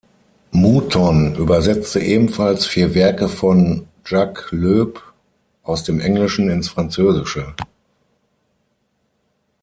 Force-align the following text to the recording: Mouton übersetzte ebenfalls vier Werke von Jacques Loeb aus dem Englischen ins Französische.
Mouton 0.51 1.35
übersetzte 1.35 1.99
ebenfalls 1.99 2.65
vier 2.65 2.95
Werke 2.95 3.29
von 3.29 3.87
Jacques 4.03 4.51
Loeb 4.51 4.99
aus 5.61 5.83
dem 5.83 5.99
Englischen 5.99 6.49
ins 6.49 6.69
Französische. 6.69 7.53